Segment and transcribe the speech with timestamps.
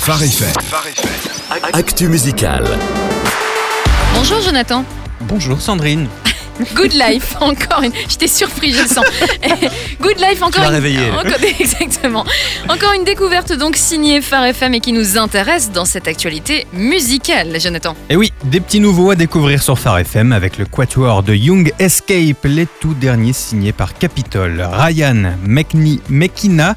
[0.00, 0.52] Phare FM.
[1.72, 2.64] Actu musical.
[4.14, 4.84] Bonjour Jonathan.
[5.20, 6.08] Bonjour Sandrine.
[6.74, 7.92] Good Life, encore une.
[8.08, 9.04] Je t'ai surpris, je le sens.
[10.00, 10.70] Good Life, encore une.
[10.70, 10.98] réveillé.
[11.60, 12.24] Exactement.
[12.68, 17.58] Encore une découverte donc signée Phare FM et qui nous intéresse dans cette actualité musicale,
[17.60, 17.96] Jonathan.
[18.08, 21.72] Et oui, des petits nouveaux à découvrir sur Phare FM avec le quatuor de Young
[21.78, 24.66] Escape, les tout derniers signés par Capitol.
[24.72, 26.74] Ryan, Mekni, Mekina,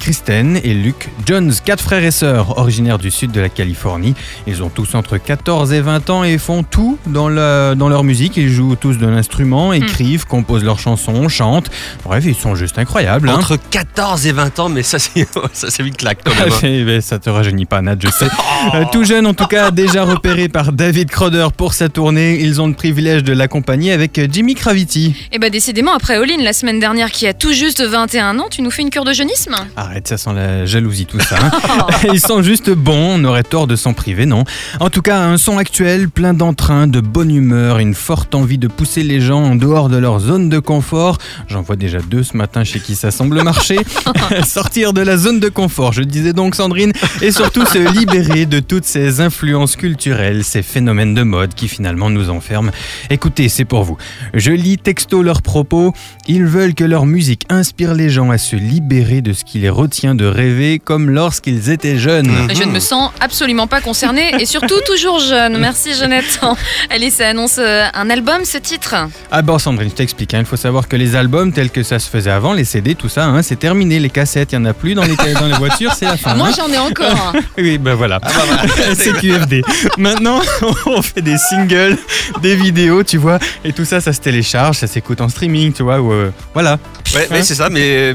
[0.00, 4.14] Kristen et Luke Jones, quatre frères et sœurs originaires du sud de la Californie.
[4.46, 8.04] Ils ont tous entre 14 et 20 ans et font tout dans, la- dans leur
[8.04, 8.36] musique.
[8.36, 9.23] Ils jouent tous de l'instrument,
[9.72, 11.70] écrivent, composent leurs chansons, chantent.
[12.04, 13.28] Bref, ils sont juste incroyables.
[13.28, 13.34] hein.
[13.36, 16.52] Entre 14 et 20 ans, mais ça c'est ça c'est une claque quand même.
[16.52, 16.58] hein.
[16.62, 18.28] Eh ben, ça te rajeunit pas, Nat, je sais.
[18.74, 22.60] Euh, tout jeune, en tout cas, déjà repéré par David Croder pour sa tournée, ils
[22.62, 25.14] ont le privilège de l'accompagner avec euh, Jimmy Craviti.
[25.32, 28.62] Et bah décidément, après Olin la semaine dernière qui a tout juste 21 ans, tu
[28.62, 29.54] nous fais une cure de jeunisme?
[29.76, 31.36] Arrête, ça sent la jalousie tout ça.
[31.42, 31.86] hein.
[32.12, 34.44] Ils sont juste bons, on aurait tort de s'en priver, non?
[34.80, 38.66] En tout cas, un son actuel, plein d'entrain, de bonne humeur, une forte envie de
[38.68, 41.18] pousser les gens en dehors de leur zone de confort.
[41.48, 43.78] J'en vois déjà deux ce matin chez qui ça semble marcher.
[44.46, 48.60] Sortir de la zone de confort, je disais donc Sandrine, et surtout se libérer de
[48.60, 52.70] toutes ces influences culturelles, ces phénomènes de mode qui finalement nous enferment.
[53.10, 53.96] Écoutez, c'est pour vous.
[54.32, 55.92] Je lis texto leurs propos.
[56.26, 59.70] Ils veulent que leur musique inspire les gens à se libérer de ce qui les
[59.70, 62.30] retient de rêver comme lorsqu'ils étaient jeunes.
[62.54, 65.58] Je ne me sens absolument pas concernée et surtout toujours jeune.
[65.58, 66.56] Merci Jonathan.
[66.90, 68.93] Allez, ça annonce euh, un album ce titre.
[69.30, 70.34] Ah bon Sandrine, je t'explique.
[70.34, 70.38] hein.
[70.40, 73.08] Il faut savoir que les albums tels que ça se faisait avant, les CD, tout
[73.08, 73.98] ça, hein, c'est terminé.
[73.98, 76.34] Les cassettes, il n'y en a plus dans les, dans les voitures, c'est la fin.
[76.34, 76.52] Moi hein.
[76.56, 77.32] j'en ai encore.
[77.58, 78.20] Oui, ben voilà.
[78.94, 79.62] c'est QFD.
[79.98, 80.40] Maintenant,
[80.86, 81.96] on fait des singles,
[82.42, 85.82] des vidéos, tu vois, et tout ça, ça se télécharge, ça s'écoute en streaming, tu
[85.82, 86.78] vois, ou euh, voilà.
[87.14, 88.14] Ouais, c'est ça, mais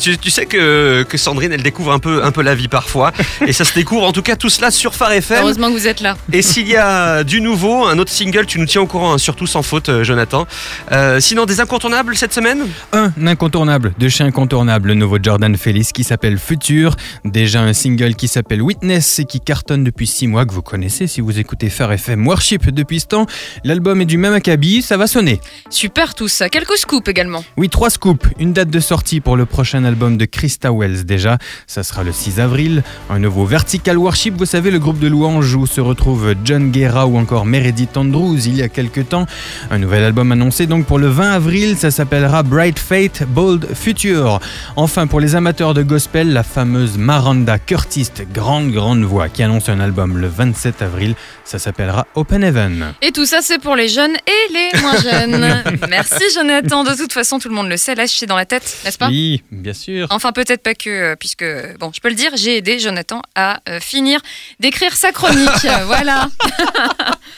[0.00, 3.12] tu, tu sais que, que Sandrine elle découvre un peu, un peu la vie parfois.
[3.46, 5.42] Et ça se découvre en tout cas tout cela sur Phare FM.
[5.42, 6.16] Heureusement que vous êtes là.
[6.32, 9.18] Et s'il y a du nouveau, un autre single, tu nous tiens au courant, hein,
[9.18, 10.46] surtout sans faute, euh, Jonathan.
[10.92, 12.66] Euh, sinon, des incontournables cette semaine?
[12.92, 16.96] Un incontournable de chez Incontournable, le nouveau Jordan Félix qui s'appelle Futur.
[17.24, 21.06] Déjà un single qui s'appelle Witness et qui cartonne depuis 6 mois, que vous connaissez
[21.06, 23.26] si vous écoutez Phare FM Worship depuis ce temps.
[23.64, 25.40] L'album est du même acabit, ça va sonner.
[25.68, 26.48] Super tout ça.
[26.48, 27.44] Quelques scoops également.
[27.56, 28.26] Oui, trois scoops.
[28.38, 31.38] Une date de sortie pour le prochain album de Krista Wells déjà.
[31.66, 32.82] Ça sera le 6 avril.
[33.08, 37.06] Un nouveau Vertical Worship, vous savez, le groupe de louanges où se retrouvent John Guerra
[37.06, 39.26] ou encore Meredith Andrews il y a quelques temps.
[39.70, 41.76] Un nouvel album annoncé donc pour le 20 avril.
[41.76, 44.40] Ça s'appellera Bright Fate, Bold Future.
[44.76, 49.68] Enfin, pour les amateurs de gospel, la fameuse Maranda Curtis, grande, grande voix, qui annonce
[49.68, 51.14] un album le 27 avril.
[51.44, 52.94] Ça s'appellera Open Heaven.
[53.02, 55.62] Et tout ça, c'est pour les jeunes et les moins jeunes.
[55.88, 56.84] Merci Jonathan.
[56.84, 57.94] De toute façon, tout le monde le sait,
[58.26, 60.06] dans la tête, n'est-ce pas Oui, bien sûr.
[60.10, 61.44] Enfin, peut-être pas que, euh, puisque,
[61.78, 64.20] bon, je peux le dire, j'ai aidé Jonathan à euh, finir
[64.60, 65.48] d'écrire sa chronique.
[65.86, 66.28] Voilà.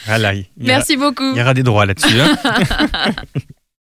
[0.07, 0.17] A-
[0.57, 1.31] Merci beaucoup.
[1.33, 2.19] il y aura des droits là-dessus.
[2.19, 2.37] hein.